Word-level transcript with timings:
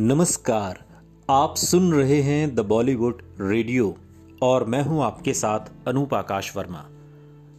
नमस्कार, 0.00 0.78
आप 1.30 1.56
सुन 1.56 1.92
रहे 1.92 2.20
हैं 2.22 2.54
द 2.54 2.60
बॉलीवुड 2.60 3.20
रेडियो 3.40 3.94
और 4.42 4.64
मैं 4.64 4.82
हूँ 4.82 5.02
आपके 5.04 5.32
साथ 5.34 5.88
अनूप 5.88 6.14
आकाश 6.14 6.52
वर्मा। 6.56 6.84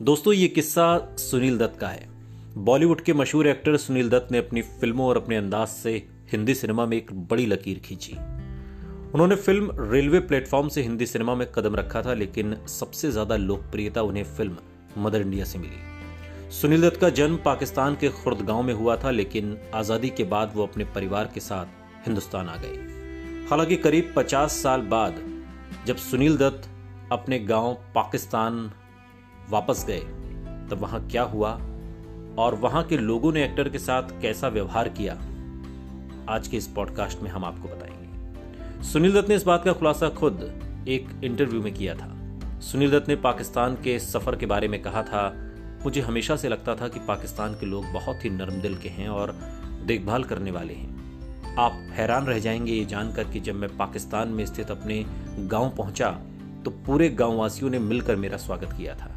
दोस्तों, 0.00 0.32
ये 0.32 0.48
किस्सा 0.48 1.16
सुनील 1.18 1.56
दत्त 1.58 1.78
का 1.80 1.88
है। 1.88 2.06
बॉलीवुड 2.58 3.00
के 3.00 3.12
मशहूर 3.12 3.46
एक्टर 3.48 3.76
सुनील 3.76 4.10
दत्त 4.10 4.30
ने 4.32 4.38
अपनी 4.38 4.62
फ़िल्मों 4.62 5.06
और 5.06 5.16
अपने 5.16 5.36
अंदाज 5.36 5.66
से 5.68 5.94
हिंदी 6.32 6.54
सिनेमा 6.54 6.86
में 6.86 6.96
एक 6.96 7.12
बड़ी 7.22 7.46
लकीर 7.46 7.78
खींची। 7.78 8.12
उन्होंने 8.12 9.36
फ़िल्म 9.36 9.90
रेलवे 9.92 10.20
प्लेटफॉर्म 10.20 10.68
से 10.68 10.82
हिंदी 10.82 11.06
सिनेमा 11.06 11.34
में 11.34 11.46
कदम 11.54 11.76
रखा 11.76 12.02
था, 12.02 12.14
लेकिन 12.14 12.56
सबसे 12.68 13.10
ज़्यादा 13.10 13.36
लोकप्रियता 13.36 14.02
उन्हें 14.02 14.24
फ़िल्म 14.26 14.56
मदर 14.98 15.20
इंडिया 15.20 15.44
से 15.44 15.58
मिली। 15.58 16.50
सुनील 16.50 16.82
दत्त 16.82 17.00
का 17.00 17.10
जन्म 17.10 17.36
पाकिस्तान 17.44 17.96
के 18.00 18.08
खुर्द 18.22 18.46
गाँव 18.46 18.62
में 18.62 18.72
हुआ 18.74 18.96
था, 18.96 19.10
लेकिन 19.10 19.56
आज़ादी 19.74 20.08
के 20.10 20.24
बाद 20.26 20.52
वो 20.54 20.66
अपने 20.66 20.84
परिवार 20.94 21.30
के 21.34 21.40
साथ 21.40 21.76
हिंदुस्तान 22.08 22.48
आ 22.48 22.56
गए 22.56 23.46
हालाँकि 23.50 23.76
करीब 23.76 24.12
50 24.16 24.62
साल 24.62 24.80
बाद 24.80 25.22
जब 25.86 25.96
सुनील 25.96 26.36
दत्त 26.36 26.68
अपने 27.12 27.38
गाँव 27.38 27.72
पाकिस्तान 27.94 28.70
वापस 29.50 29.84
गए, 29.86 30.00
तब 30.70 30.78
वहाँ 30.80 31.00
क्या 31.08 31.22
हुआ 31.22 31.50
और 32.38 32.54
वहाँ 32.54 32.82
के 32.84 32.96
लोगों 32.96 33.32
ने 33.32 33.44
एक्टर 33.44 33.68
के 33.68 33.78
साथ 33.78 34.02
कैसा 34.22 34.48
व्यवहार 34.48 34.88
किया, 34.88 35.14
आज 36.28 36.48
के 36.48 36.56
इस 36.56 36.66
पॉडकास्ट 36.66 37.22
में 37.22 37.30
हम 37.30 37.44
आपको 37.44 37.68
बताएँगे। 37.68 38.82
सुनील 38.84 39.12
दत्त 39.12 39.28
ने 39.28 39.34
इस 39.34 39.44
बात 39.44 39.64
का 39.64 39.72
खुलासा 39.72 40.08
खुद 40.08 40.42
एक 40.88 41.08
इंटरव्यू 41.24 41.62
में 41.62 41.72
किया 41.74 41.94
था। 41.94 42.10
सुनील 42.60 42.90
दत्त 42.90 43.08
ने 43.08 43.16
पाकिस्तान 43.16 43.74
के 43.74 43.98
सफ़र 43.98 44.36
के 44.36 44.46
बारे 44.46 44.68
में 44.68 44.80
कहा 44.82 45.02
था, 45.02 45.28
मुझे 45.84 46.00
हमेशा 46.00 46.36
से 46.36 46.48
लगता 46.48 46.74
था 46.74 46.88
कि 46.88 47.00
पाकिस्तान 47.00 47.54
के 47.54 47.66
लोग 47.66 47.92
बहुत 47.92 48.24
ही 48.24 48.30
नरम 48.30 48.60
दिल 48.60 48.76
के 48.76 48.88
हैं 48.88 49.08
और 49.08 49.36
देखभाल 49.84 50.24
करने 50.24 50.50
वाले 50.50 50.74
हैं। 50.74 50.87
आप 51.58 51.72
हैरान 51.90 52.26
रह 52.26 52.38
जाएँगे 52.38 52.72
ये 52.72 52.84
जानकर 52.84 53.24
कि 53.24 53.40
जब 53.40 53.54
मैं 53.54 53.76
पाकिस्तान 53.76 54.28
में 54.28 54.46
स्थित 54.46 54.70
अपने 54.70 55.04
गाँव 55.38 55.70
पहुँचा 55.76 56.10
तो 56.64 56.70
पूरे 56.86 57.08
गांववासियों 57.08 57.70
ने 57.70 57.78
मिलकर 57.78 58.16
मेरा 58.16 58.36
स्वागत 58.36 58.72
किया 58.72 58.94
था। 58.94 59.10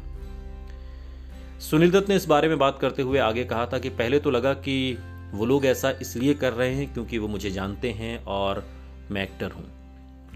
सुनील 1.60 1.90
दत्त 1.90 2.08
ने 2.08 2.16
इस 2.16 2.26
बारे 2.26 2.48
में 2.48 2.58
बात 2.58 2.78
करते 2.78 3.02
हुए 3.02 3.18
आगे 3.18 3.44
कहा 3.44 3.66
था 3.66 3.78
कि 3.78 3.88
पहले 3.88 4.20
तो 4.20 4.30
लगा 4.30 4.54
कि 4.54 4.98
वो 5.34 5.46
लोग 5.46 5.66
ऐसा 5.66 5.90
इसलिए 5.90 6.34
कर 6.34 6.52
रहे 6.52 6.74
हैं 6.74 6.92
क्योंकि 6.94 7.18
वो 7.18 7.28
मुझे 7.28 7.50
जानते 7.50 7.90
हैं 7.90 8.24
और 8.24 8.64
मैं 9.10 9.22
एक्टर 9.22 9.50
हूँ। 9.50 9.64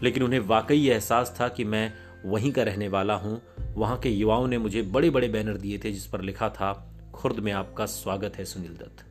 लेकिन 0.02 0.22
उन्हें 0.22 0.40
वाकई 0.40 0.77
यह 0.77 0.94
एहसास 0.94 1.36
था 1.40 1.48
कि 1.48 1.64
मैं 1.64 1.92
वहीं 2.27 2.52
का 2.52 2.62
रहने 2.62 2.88
वाला 2.88 3.14
हूँ। 3.14 3.40
वहाँ 3.74 3.98
के 3.98 4.08
युवाओं 4.08 4.46
ने 4.46 4.58
मुझे 4.58 4.82
बड़े 4.82 5.10
बड़े 5.10 5.28
बैनर 5.28 5.56
दिए 5.56 5.78
थे 5.78 5.92
जिस 5.92 6.06
पर 6.06 6.20
लिखा 6.20 6.48
था, 6.48 6.72
खुर्द 7.14 7.38
में 7.38 7.52
आपका 7.52 7.86
स्वागत 7.86 8.36
है 8.36 8.44
सुनील 8.44 8.77
दत्त। 8.77 9.04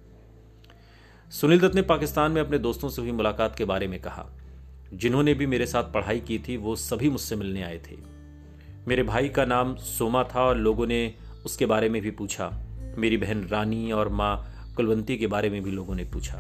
सुनील 1.32 1.60
दत्त 1.60 1.76
ने 1.76 1.82
पाकिस्तान 1.82 2.32
में 2.32 2.42
अपने 2.42 2.58
दोस्तों 2.58 2.90
से 2.90 3.02
हुई 3.02 3.12
मुलाकात 3.12 3.56
के 3.56 3.66
बारे 3.66 3.88
में 3.88 4.02
कहा। 4.02 4.26
जिन्होंने 4.94 5.34
भी 5.34 5.46
मेरे 5.46 5.66
साथ 5.66 5.84
पढ़ाई 5.84 6.20
की 6.20 6.40
थी, 6.40 6.58
वो 6.58 6.76
सभी 6.76 7.10
मुझसे 7.10 7.36
मिलने 7.36 7.64
आए 7.64 7.78
थे। 7.78 7.96
मेरे 8.88 9.04
भाई 9.04 9.30
का 9.30 9.46
नाम 9.46 9.76
सोमा 9.76 10.24
था 10.24 10.42
और 10.42 10.58
लोगों 10.58 10.88
ने 10.88 11.14
उसके 11.46 11.66
बारे 11.66 11.90
में 11.90 12.02
भी 12.02 12.12
पूछा। 12.12 12.52
मेरी 12.98 13.18
बहन 13.18 13.48
रानी 13.48 13.92
और 13.92 14.10
माँ 14.10 14.56
कुलवंती 14.76 15.18
के 15.18 15.28
बारे 15.28 15.50
में 15.50 15.64
भी 15.64 15.72
लोगों 15.72 15.96
ने 15.96 16.04
पूछा। 16.04 16.38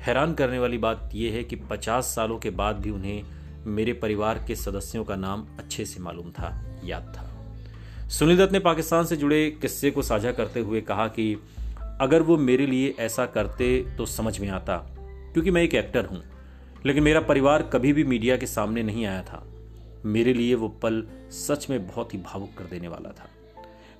हैरान 0.00 0.34
करने 0.34 0.58
वाली 0.58 0.78
बात 0.78 1.10
यह 1.14 1.32
है 1.32 1.44
कि 1.44 1.56
पचास 1.56 2.04
सालों 2.04 2.38
के 2.38 2.50
बाद 2.50 2.76
भी 2.76 2.90
उन्हें 2.90 3.22
मेरे 3.66 3.92
परिवार 3.92 4.44
के 4.46 4.56
सदस्यों 4.56 5.04
का 5.04 5.16
नाम 5.16 5.46
अच्छे 5.58 5.84
से 5.84 6.00
मालूम 6.00 6.30
था, 6.30 6.78
याद 6.84 7.14
था। 7.16 7.28
सुनील 8.08 8.36
दत्त 8.36 8.52
ने 8.52 8.58
पाकिस्तान 8.58 9.04
से 9.04 9.16
जुड़े 9.16 9.50
किस्से 9.50 9.90
को 9.90 10.02
साझा 10.02 10.32
करते 10.32 10.60
हुए 10.60 10.80
कहा 10.80 11.08
कि 11.08 11.36
अगर 12.00 12.22
वो 12.22 12.36
मेरे 12.36 12.66
लिए 12.66 12.94
ऐसा 12.98 13.26
करते 13.26 13.86
तो 13.98 14.06
समझ 14.06 14.38
में 14.40 14.48
आता, 14.48 14.76
क्योंकि 15.32 15.50
मैं 15.50 15.62
एक 15.62 15.74
एक्टर 15.74 16.04
हूँ, 16.04 16.22
लेकिन 16.86 17.02
मेरा 17.02 17.20
परिवार 17.20 17.62
कभी 17.62 17.92
भी 17.92 18.04
मीडिया 18.04 18.36
के 18.36 18.46
सामने 18.46 18.82
नहीं 18.82 19.06
आया 19.06 19.22
था। 19.22 19.44
मेरे 20.06 20.32
लिए 20.32 20.54
वो 20.54 20.68
पल 20.68 21.02
सच 21.30 21.66
में 21.70 21.86
बहुत 21.86 22.14
ही 22.14 22.18
भावुक 22.18 22.50
कर 22.58 22.64
देने 22.64 22.88
वाला 22.88 23.10
था। 23.10 23.28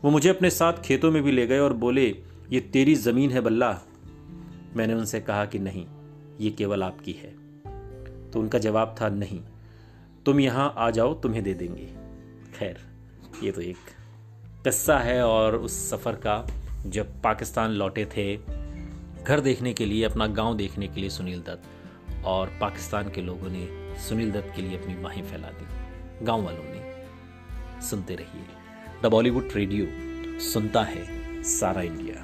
वो 0.04 0.10
मुझे 0.10 0.28
अपने 0.28 0.50
साथ 0.50 0.72
खेतों 0.72 1.10
में 1.10 1.22
भी 1.22 1.32
ले 1.32 1.46
गए 1.46 1.58
और 1.58 1.72
बोले, 1.72 2.06
ये 2.50 2.60
तेरी 2.60 2.94
ज़मीन 2.94 3.30
है 3.30 3.40
बल्ला। 3.40 3.78
मैंने 4.76 4.94
उनसे 4.94 5.20
कहा 5.20 5.44
कि, 5.44 5.58
नहीं, 5.58 5.86
ये 6.40 6.50
केवल 6.50 6.82
आपकी 6.82 7.12
है। 7.12 7.34
तो 8.30 8.40
उनका 8.40 8.58
जवाब 8.58 8.94
था, 9.00 9.08
नहीं, 9.08 9.40
तुम 10.26 10.40
यहाँ 10.40 10.74
आ 10.76 10.90
जाओ, 10.90 11.14
तुम्हें 11.14 11.42
दे 11.42 11.54
देंगे। 11.54 11.86
खैर, 12.58 12.78
ये 13.42 13.52
तो 13.52 13.60
एक 13.60 13.76
किस्सा 14.64 14.98
है 14.98 15.22
और 15.24 15.56
उस 15.56 15.90
सफ़र 15.90 16.12
का 16.12 16.36
जब 16.86 17.22
पाकिस्तान 17.22 17.70
लौटे 17.70 18.04
थे, 18.04 18.36
घर 19.24 19.40
देखने 19.40 19.72
के 19.72 19.86
लिए, 19.86 20.04
अपना 20.04 20.26
गाँव 20.26 20.56
देखने 20.56 20.88
के 20.88 21.00
लिए 21.00 21.10
सुनील 21.10 21.40
दत्त, 21.40 21.62
और 22.24 22.58
पाकिस्तान 22.60 23.10
के 23.10 23.22
लोगों 23.22 23.48
ने 23.50 23.94
सुनील 24.00 24.32
दत्त 24.32 24.56
के 24.56 24.62
लिए 24.62 24.78
अपनी 24.78 24.94
बाहें 24.94 25.22
फैला 25.22 25.48
दी। 25.48 25.66
गाँव 26.26 26.42
वालों 26.42 26.64
ने 26.64 26.90
सुनते 27.86 28.14
रहिए। 28.14 28.44
द 29.02 29.06
बॉलीवुड 29.06 29.48
रेडियो, 29.56 29.86
सुनता 30.40 30.82
है 30.82 31.20
सारा 31.42 31.82
इंडिया। 31.82 32.19